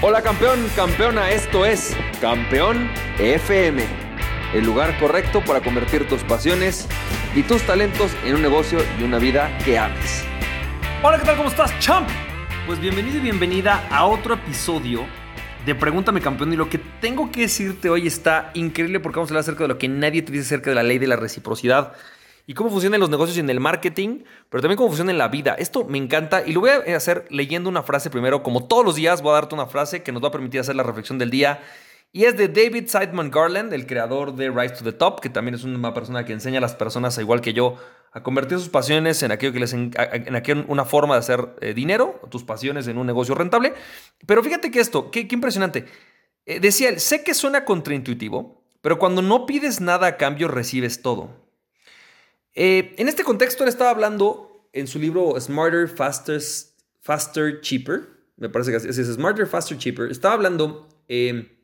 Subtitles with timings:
[0.00, 3.82] Hola campeón, campeona, esto es Campeón FM,
[4.54, 6.86] el lugar correcto para convertir tus pasiones
[7.34, 10.24] y tus talentos en un negocio y una vida que ames.
[11.02, 11.36] Hola, ¿qué tal?
[11.36, 12.08] ¿Cómo estás, champ?
[12.68, 15.04] Pues bienvenido y bienvenida a otro episodio
[15.66, 16.52] de Pregúntame Campeón.
[16.52, 19.68] Y lo que tengo que decirte hoy está increíble porque vamos a hablar acerca de
[19.68, 21.94] lo que nadie te dice acerca de la ley de la reciprocidad
[22.48, 25.28] y cómo funcionan los negocios y en el marketing, pero también cómo funciona en la
[25.28, 25.54] vida.
[25.58, 28.42] Esto me encanta y lo voy a hacer leyendo una frase primero.
[28.42, 30.74] Como todos los días, voy a darte una frase que nos va a permitir hacer
[30.74, 31.60] la reflexión del día.
[32.10, 35.56] Y es de David Seidman Garland, el creador de Rise to the Top, que también
[35.56, 37.76] es una persona que enseña a las personas, igual que yo,
[38.12, 39.92] a convertir sus pasiones en aquello que les en,
[40.34, 43.74] aquello, una forma de hacer eh, dinero, tus pasiones en un negocio rentable.
[44.24, 45.84] Pero fíjate que esto, qué, qué impresionante.
[46.46, 51.02] Eh, decía él, sé que suena contraintuitivo, pero cuando no pides nada a cambio recibes
[51.02, 51.46] todo.
[52.60, 56.42] Eh, en este contexto, él estaba hablando en su libro Smarter, Faster,
[57.00, 58.08] Faster Cheaper.
[58.36, 60.10] Me parece que así es, Smarter, Faster, Cheaper.
[60.10, 61.56] Estaba hablando eh,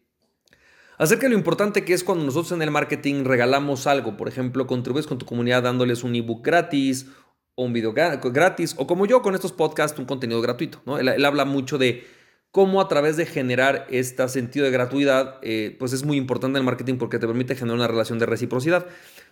[0.97, 4.17] acerca de lo importante que es cuando nosotros en el marketing regalamos algo.
[4.17, 7.07] Por ejemplo, contribuyes con tu comunidad dándoles un ebook gratis
[7.57, 10.81] o un video gratis, o como yo con estos podcasts, un contenido gratuito.
[10.97, 12.07] Él, habla mucho de
[12.53, 16.63] cómo a través de generar este sentido de gratuidad, eh, pues es muy importante en
[16.63, 18.87] el marketing porque te permite generar una relación de reciprocidad.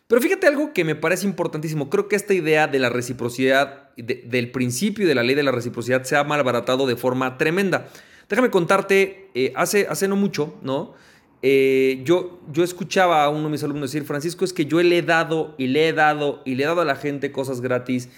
[0.06, 1.88] Pero fíjate algo que me parece importantísimo.
[1.88, 6.02] Creo que esta idea de la reciprocidad, del principio de la ley de la reciprocidad,
[6.04, 7.88] se ha malbaratado de forma tremenda.
[8.28, 10.94] Déjame contarte, eh, hace, hace no mucho, ¿no?
[11.42, 14.98] Eh, yo, yo escuchaba a uno de mis alumnos decir, Francisco, es que yo le
[14.98, 18.08] he dado y le he dado y le he dado a la gente cosas gratis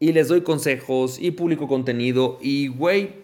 [0.00, 3.22] y les doy consejos y publico contenido y, güey,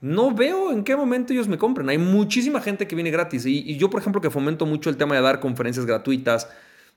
[0.00, 1.88] no veo en qué momento ellos me compren.
[1.90, 5.16] Hay muchísima gente que viene gratis y yo, por ejemplo, que fomento mucho el tema
[5.16, 6.48] de dar conferencias gratuitas,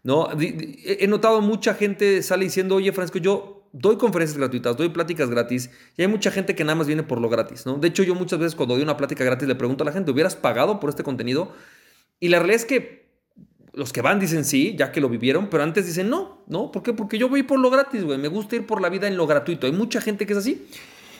[0.04, 0.30] ¿no?
[0.40, 5.70] He notado mucha gente sale diciendo, oye, Francisco, yo doy conferencias gratuitas, doy pláticas gratis,
[5.98, 7.78] y hay mucha gente que nada más viene por lo gratis, ¿no?
[7.78, 10.12] De hecho, yo muchas veces cuando doy una plática gratis le pregunto a la gente,
[10.12, 11.54] ¿hubieras pagado por este contenido?
[12.20, 13.02] Y la realidad es que
[13.74, 16.72] los que van dicen sí, ya que lo vivieron, pero antes dicen no, ¿no?
[16.72, 16.94] ¿Por qué?
[16.94, 19.28] Porque yo voy por lo gratis, güey, me gusta ir por la vida en lo
[19.28, 19.66] gratuito.
[19.66, 20.68] Hay mucha gente que es así.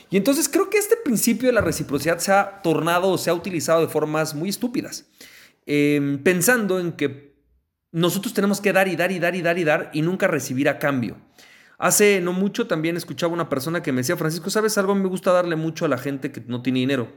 [0.10, 3.34] Y entonces creo que este principio de la reciprocidad se ha tornado o se ha
[3.34, 5.06] utilizado de formas muy estúpidas,
[5.66, 7.31] em, pensando en que
[7.92, 10.70] nosotros tenemos que dar y dar y dar y dar y dar y nunca recibir
[10.70, 11.18] a cambio.
[11.78, 14.94] Hace no mucho también escuchaba una persona que me decía, Francisco, ¿sabes algo?
[14.94, 17.12] Me gusta darle mucho a la gente que no tiene dinero.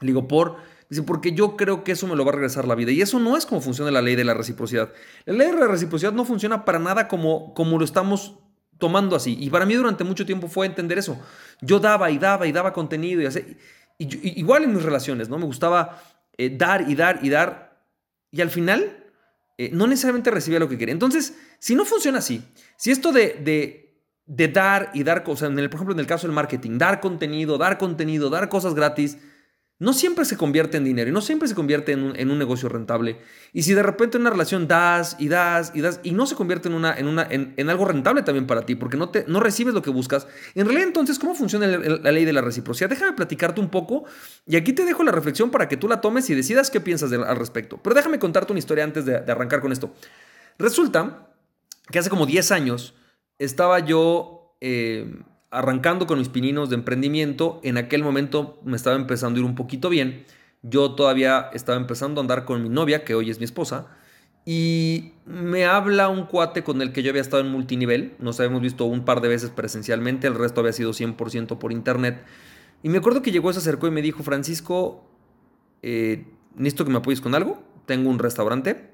[0.00, 0.56] Le digo, por,
[0.90, 2.92] dice, porque yo creo que eso me lo va a regresar la vida.
[2.92, 4.92] Y eso no es como funciona la ley de la reciprocidad.
[5.24, 8.38] La ley de la reciprocidad no funciona para nada como, como lo estamos
[8.76, 9.36] tomando así.
[9.40, 11.18] Y para mí durante mucho tiempo fue entender eso.
[11.60, 13.56] Yo daba y daba y daba contenido y así.
[13.98, 15.38] Igual en mis relaciones, ¿no?
[15.38, 16.00] Me gustaba
[16.36, 17.82] eh, dar y dar y dar.
[18.30, 19.07] Y al final
[19.58, 20.92] eh, no necesariamente recibía lo que quería.
[20.92, 22.42] Entonces, si no funciona así,
[22.76, 23.90] si esto de,
[24.24, 27.00] de, dar y dar cosas, en el, por ejemplo, en el caso del marketing, dar
[27.00, 29.18] contenido, dar contenido, dar cosas gratis,
[29.80, 33.20] no siempre se convierte en dinero y no siempre se convierte en un, negocio rentable.
[33.52, 36.34] Y si de repente en una relación das y das y das y no se
[36.34, 39.82] convierte en, una, en, algo rentable también para ti, porque no, te, no recibes lo
[39.82, 42.90] que buscas, en realidad entonces, ¿cómo funciona la ley de la reciprocidad?
[42.90, 44.04] Déjame platicarte un poco
[44.46, 47.12] y aquí te dejo la reflexión para que tú la tomes y decidas qué piensas
[47.12, 47.78] al respecto.
[47.82, 49.94] Pero déjame contarte una historia antes de, arrancar con esto.
[50.58, 51.28] Resulta
[51.90, 52.94] que hace como 10 años
[53.38, 54.56] estaba yo...
[54.60, 59.46] Eh, arrancando con mis pininos de emprendimiento, en aquel momento me estaba empezando a ir
[59.46, 60.24] un poquito bien.
[60.62, 63.86] Yo todavía estaba empezando a andar con mi novia, que hoy es mi esposa,
[64.44, 68.14] y me habla un cuate con el que yo había estado en multinivel.
[68.18, 72.24] Nos habíamos visto un par de veces presencialmente, el resto había sido 100% por internet.
[72.82, 75.04] Y me acuerdo que llegó, se acercó y me dijo, Francisco,
[75.82, 77.62] eh, necesito que me apoyes con algo.
[77.86, 78.90] Tengo un restaurante.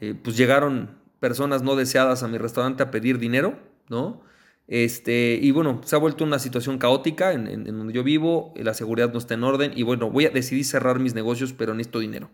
[0.00, 4.22] Eh, pues llegaron personas no deseadas a mi restaurante a pedir dinero, ¿no?
[4.68, 9.12] Este, y bueno, se ha vuelto una situación caótica en, donde yo vivo, la seguridad
[9.12, 12.30] no está en orden y bueno, voy a decidir cerrar mis negocios, pero necesito dinero.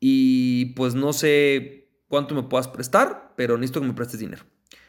[0.00, 4.44] Y pues no sé cuánto me puedas prestar, pero necesito que me prestes dinero.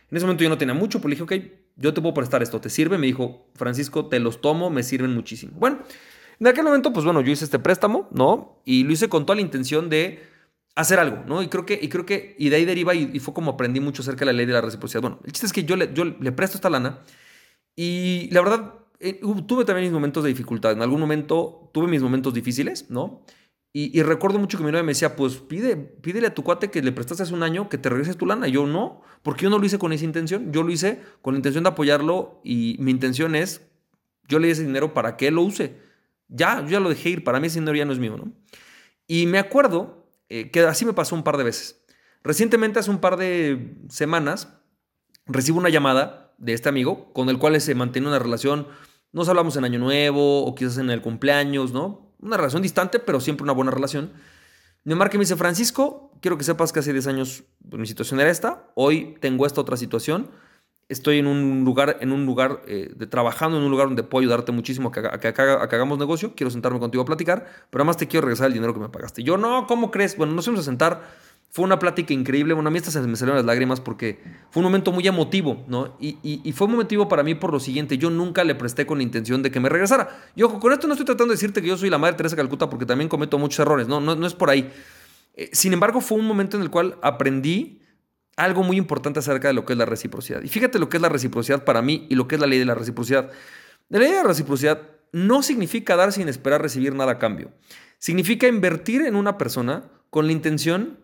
[0.09, 1.34] En ese momento yo no tenía mucho, pero le dije, ok,
[1.75, 2.98] yo te puedo prestar esto, ¿te sirve?
[2.98, 5.53] Me dijo, Francisco, te los tomo, me sirven muchísimo.
[5.57, 5.80] Bueno,
[6.39, 8.62] en aquel momento, pues bueno, yo hice este préstamo, ¿no?
[8.65, 10.24] Y lo hice con toda la intención de
[10.77, 11.41] hacer algo, ¿no?
[11.41, 14.03] Y creo que, y creo que, y de ahí deriva, y, fue como aprendí mucho
[14.03, 15.01] acerca de la ley de la reciprocidad.
[15.01, 17.00] Bueno, el chiste es que yo le, yo le presto esta lana
[17.75, 20.74] y la verdad, eh, tuve también mis momentos de dificultad.
[20.74, 23.24] En algún momento tuve mis momentos difíciles, ¿no?
[23.74, 26.81] Y, recuerdo mucho que mi novia me decía, pues pide, pídele a tu cuate que
[26.81, 28.47] le prestaste hace un año que te regreses tu lana.
[28.47, 30.51] yo no, porque yo no lo hice con esa intención.
[30.51, 33.68] Yo lo hice con la intención de apoyarlo y mi intención es,
[34.27, 35.75] yo le di ese dinero para que él lo use.
[36.27, 37.24] Ya, yo ya lo dejé ir.
[37.24, 38.31] Para mí ese dinero ya no es mío, ¿no?
[39.07, 39.96] Y me acuerdo
[40.29, 41.83] eh, que así me pasó un par de veces.
[42.24, 44.50] Recientemente, hace un par de semanas,
[45.25, 48.68] recibo una llamada de este amigo con el cual se mantiene una relación.
[49.12, 52.13] Nos hablamos en Año Nuevo o quizás en el cumpleaños, ¿no?
[52.19, 54.13] Una relación distante, pero siempre una buena relación.
[54.83, 58.19] Me marca y me dice, Francisco, quiero que sepas que hace 10 años mi situación
[58.19, 60.31] era esta, hoy tengo esta otra situación,
[60.89, 64.22] estoy en un lugar, en un lugar eh, de trabajando, en un lugar donde puedo
[64.22, 67.98] ayudarte muchísimo a que, a, que, hagamos negocio, quiero sentarme contigo a platicar, pero además
[67.98, 69.24] te quiero regresar el dinero que me pagaste.
[69.24, 70.16] Yo, no, ¿cómo crees?
[70.16, 73.16] Bueno, nos fuimos a sentar, fue una plática increíble, bueno, a mí hasta se me
[73.16, 74.19] salieron las lágrimas porque
[74.50, 75.95] fue un momento muy emotivo, ¿no?
[76.00, 78.98] Y, y, fue un emotivo para mí por lo siguiente, yo nunca le presté con
[79.00, 80.30] la intención de que me regresara.
[80.36, 82.36] Y ojo, con esto no estoy tratando de decirte que yo soy la madre Teresa
[82.36, 84.72] Calcuta porque también cometo muchos errores, no, no, no es por ahí.
[85.36, 87.81] Eh, sin embargo, fue un momento en el cual aprendí
[88.38, 90.42] algo muy importante acerca de lo que es la reciprocidad.
[90.44, 92.60] Y fíjate lo que es la reciprocidad para mí y lo que es la ley
[92.60, 93.31] de la reciprocidad.
[93.89, 94.81] La ley de la reciprocidad
[95.12, 97.51] no significa dar sin esperar recibir nada a cambio.
[97.98, 101.00] Significa invertir en una persona con la intención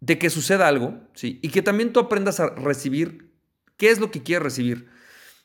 [0.00, 1.38] de que suceda algo, ¿sí?
[1.42, 3.32] Y que también tú aprendas a recibir
[3.78, 4.88] qué es lo que quieres recibir.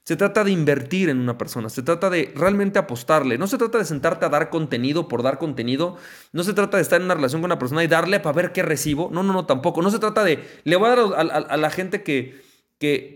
[0.10, 3.78] Se trata de invertir en una persona, se trata de realmente apostarle, no se trata
[3.78, 5.98] de sentarte a dar contenido por dar contenido,
[6.34, 8.52] no se trata de estar en una relación con una persona y darle para ver
[8.52, 11.58] qué recibo, no, no, no, tampoco, no se trata de, le voy a dar a,
[11.58, 12.42] la gente que,
[12.80, 13.14] que,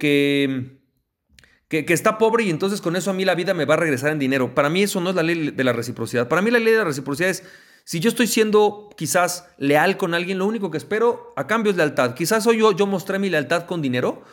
[1.67, 3.77] que, que, está pobre y entonces con eso a mí la vida me va a
[3.77, 4.53] regresar en dinero.
[4.53, 6.77] Para mí eso no es la ley de la reciprocidad, para mí la ley de
[6.77, 7.43] la reciprocidad es...
[7.85, 11.75] Si yo estoy siendo quizás leal con alguien, lo único que espero a cambio es
[11.75, 12.13] lealtad.
[12.13, 14.23] Quizás hoy yo, yo mostré mi lealtad con dinero,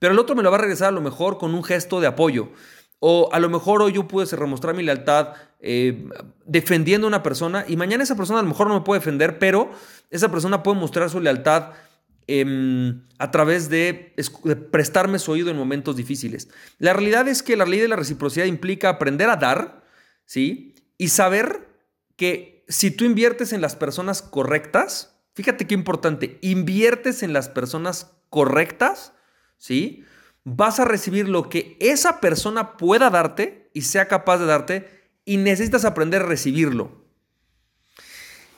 [0.00, 2.08] pero el otro me lo va a regresar a lo mejor con un gesto de
[2.08, 2.50] apoyo.
[2.98, 6.08] O a lo mejor hoy yo pude remostrar mi lealtad eh,
[6.44, 9.38] defendiendo a una persona y mañana esa persona a lo mejor no me puede defender,
[9.38, 9.70] pero
[10.10, 11.72] esa persona puede mostrar su lealtad
[12.26, 14.14] em, a través de,
[14.44, 16.48] de, prestarme su oído en momentos difíciles.
[16.78, 19.84] La realidad es que la ley de la reciprocidad implica aprender a dar,
[20.24, 20.74] ¿sí?
[20.98, 21.68] Y saber
[22.16, 28.12] que si tú inviertes en las personas correctas, fíjate qué importante, inviertes en las personas
[28.28, 29.12] correctas,
[29.60, 30.04] ¿sí?
[30.42, 34.90] Vas a recibir lo que esa persona pueda darte y sea capaz de darte
[35.24, 37.04] y necesitas aprender a recibirlo.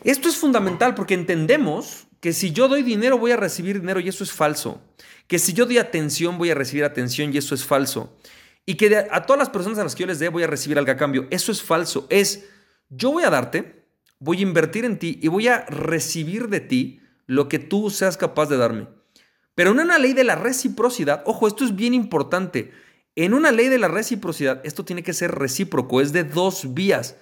[0.05, 4.09] Esto es fundamental porque entendemos que si yo doy dinero voy a recibir dinero y
[4.09, 4.81] eso es falso.
[5.27, 8.17] Que si yo doy atención voy a recibir atención y eso es falso.
[8.65, 10.79] Y que a todas las personas a las que yo les dé voy a recibir
[10.79, 11.27] algo a cambio.
[11.31, 12.07] Eso es falso.
[12.11, 12.49] Es
[12.89, 13.87] yo voy a darte,
[14.21, 18.17] voy a invertir en ti y voy a recibir de ti lo que tú seas
[18.17, 19.02] capaz de darme.
[19.55, 22.73] Pero en una ley de la reciprocidad, ojo, esto es bien importante.
[23.15, 27.17] En una ley de la reciprocidad, esto tiene que ser recíproco, es de dos vías.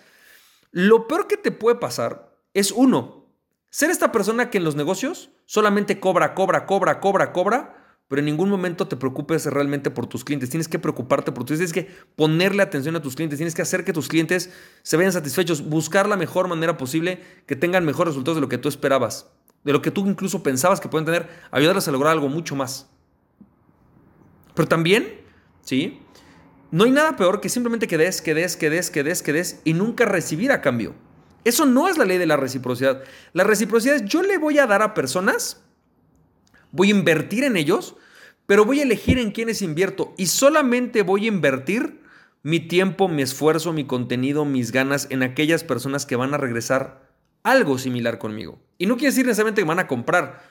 [0.70, 3.26] Lo peor que te puede pasar es uno,
[3.70, 8.26] ser esta persona que en los negocios solamente cobra, cobra, cobra, cobra, cobra, pero en
[8.26, 10.50] ningún momento te preocupes realmente por tus clientes.
[10.50, 13.62] Tienes que preocuparte por tus clientes, tienes que ponerle atención a tus clientes, tienes que
[13.62, 14.50] hacer que tus clientes
[14.82, 18.58] se vean satisfechos, buscar la mejor manera posible que tengan mejores resultados de lo que
[18.58, 19.26] tú esperabas
[19.64, 22.88] de lo que tú incluso pensabas que pueden tener, ayudarles a lograr algo mucho más.
[24.54, 25.20] Pero también,
[25.62, 26.00] ¿sí?
[26.70, 29.32] No hay nada peor que simplemente que des, que des, que des, que des, que
[29.32, 30.94] des y nunca recibir a cambio.
[31.44, 33.02] Eso no es la ley de la reciprocidad.
[33.32, 35.62] La reciprocidad es yo le voy a dar a personas,
[36.70, 37.96] voy a invertir en ellos,
[38.46, 42.00] pero voy a elegir en quiénes invierto y solamente voy a invertir
[42.42, 47.09] mi tiempo, mi esfuerzo, mi contenido, mis ganas en aquellas personas que van a regresar
[47.42, 48.58] algo similar conmigo.
[48.78, 50.42] Y no quiere decir necesariamente que van a comprar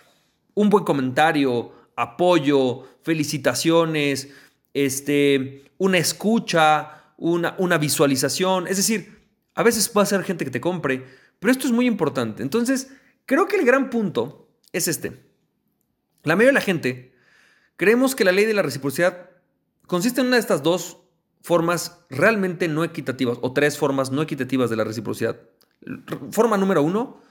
[0.54, 4.30] un buen comentario, apoyo, felicitaciones,
[4.74, 8.68] este, una escucha, una, una visualización.
[8.68, 9.20] Es decir,
[9.56, 11.06] a veces puede ser gente que te compre,
[11.40, 12.44] pero esto es muy importante.
[12.44, 12.92] Entonces,
[13.26, 15.30] creo que el gran punto es este.
[16.24, 17.14] La mayoría de la gente
[17.78, 19.30] creemos que la ley de la reciprocidad
[19.88, 20.98] consiste en una de estas dos
[21.42, 25.40] formas realmente no equitativas o tres formas no equitativas de la reciprocidad.
[26.32, 27.22] Forma número uno,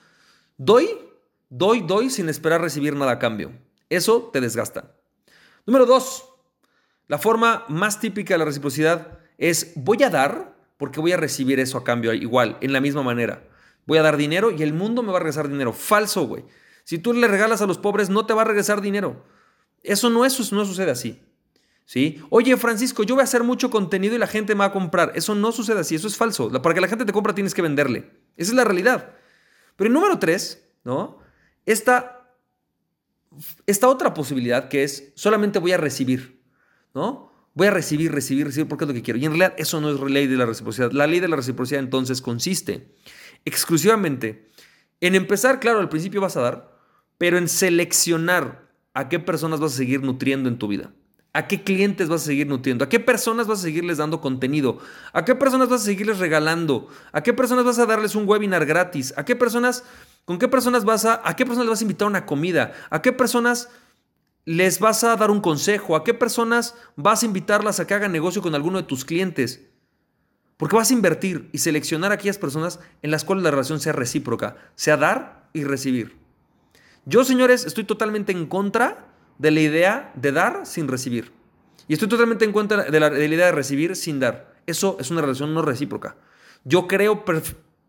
[0.57, 0.89] doy,
[1.49, 3.53] doy, doy sin esperar recibir nada a cambio.
[3.89, 4.95] Eso te desgasta.
[5.67, 6.25] Número dos,
[7.07, 11.61] la forma más típica de la reciprocidad es voy a dar porque voy a recibir
[11.61, 13.49] eso a cambio igual, en la misma manera.
[13.87, 15.73] Voy a dar dinero y el mundo me va a regresar dinero.
[15.73, 16.45] Falso, güey.
[16.85, 19.25] Si tú le regalas a los pobres, no te va a regresar dinero.
[19.83, 21.23] Eso no, no sucede así.
[21.85, 22.23] ¿Sí?
[22.29, 25.13] Oye, Francisco, yo voy a hacer mucho contenido y la gente me va a comprar.
[25.15, 26.51] Eso no sucede así, eso es falso.
[26.63, 28.11] Para que la gente te compra tienes que venderle.
[28.39, 29.15] Esa es la realidad.
[29.77, 31.19] Pero el número tres, ¿no?
[31.67, 32.35] Esta,
[33.67, 36.41] esta otra posibilidad que es solamente voy a recibir,
[36.95, 37.31] ¿no?
[37.53, 39.19] Voy a recibir, recibir, recibir porque es lo que quiero.
[39.19, 40.93] Y en realidad eso no es ley de la reciprocidad.
[40.93, 42.95] La ley de la reciprocidad entonces consiste
[43.45, 44.49] exclusivamente
[45.01, 46.79] en empezar, claro, al principio vas a dar,
[47.19, 50.93] pero en seleccionar a qué personas vas a seguir nutriendo en tu vida.
[51.33, 52.85] ¿A qué clientes vas a seguir nutriendo?
[52.85, 54.79] ¿A qué personas vas a seguirles dando contenido?
[55.13, 56.89] ¿A qué personas vas a seguirles regalando?
[57.13, 59.13] ¿A qué personas vas a darles un webinar gratis?
[59.17, 59.85] ¿A qué personas,
[60.25, 62.73] con qué personas vas a, a qué personas les vas a invitar a una comida?
[62.89, 63.69] ¿A qué personas
[64.47, 65.97] les vas a dar un consejo?
[65.97, 69.69] ¿A qué personas vas a invitarlas a que hagan negocio con alguno de tus clientes?
[70.57, 73.93] Porque vas a invertir y seleccionar a aquellas personas en las cuales la relación sea
[73.93, 76.17] recíproca, sea dar y recibir.
[77.05, 79.08] Yo, señores, estoy totalmente en contra
[79.39, 81.33] de la idea de dar sin recibir.
[81.87, 84.55] Y estoy totalmente en contra de la, de la idea de recibir sin dar.
[84.67, 86.17] Eso es una relación no recíproca.
[86.65, 87.25] Yo creo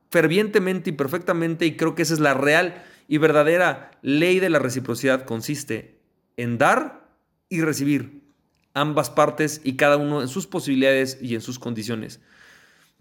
[0.09, 4.59] fervientemente y perfectamente, y creo que esa es la real y verdadera ley de la
[4.59, 5.99] reciprocidad, consiste
[6.37, 7.09] en dar
[7.49, 8.21] y recibir
[8.73, 12.21] ambas partes y cada uno en sus posibilidades y en sus condiciones.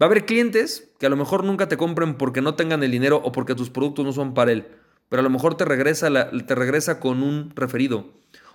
[0.01, 2.91] Va a haber clientes que a lo mejor nunca te compren porque no tengan el
[2.91, 4.67] dinero o porque tus productos no son para él,
[5.09, 8.13] pero a lo mejor te regresa, te regresa con un referido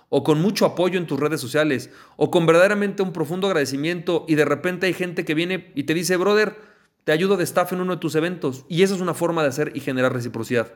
[0.09, 4.35] o con mucho apoyo en tus redes sociales o con verdaderamente un profundo agradecimiento y
[4.35, 6.55] de repente hay gente que viene y te dice, brother,
[7.03, 9.49] te ayudo de staff en uno de tus eventos y esa es una forma de
[9.49, 10.71] hacer y generar reciprocidad.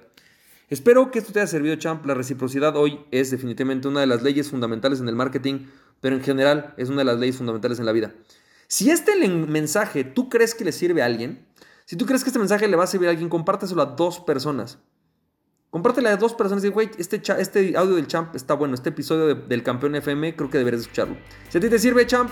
[0.69, 2.05] Espero que esto te haya servido, champ.
[2.05, 5.65] La reciprocidad hoy es definitivamente una de las leyes fundamentales en el marketing,
[5.99, 8.13] pero en general es una de las leyes fundamentales en la vida.
[8.67, 11.43] Si este mensaje tú crees que le sirve a alguien,
[11.85, 14.19] si tú crees que este mensaje le va a servir a alguien, compárteselo a dos
[14.19, 14.77] personas.
[15.71, 18.89] Compártelo a dos personas y dice, güey, este, este audio del champ está bueno, este
[18.89, 21.15] episodio del campeón FM creo que deberías escucharlo.
[21.49, 22.31] Si a ti te sirve, champ,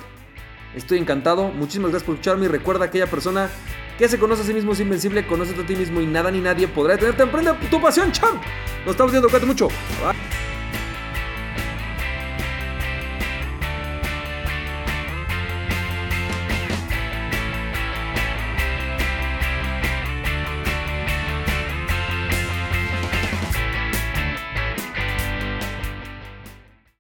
[0.75, 1.49] estoy encantado.
[1.49, 3.47] Muchísimas gracias por escucharme y recuerda a aquella persona
[3.99, 6.39] que se conoce a sí mismo es invencible, conoce a ti mismo y nada ni
[6.39, 7.23] nadie podrá detenerte.
[7.23, 8.41] Emprende tu pasión, champ.
[8.85, 9.67] Nos estamos viendo, cuídate mucho.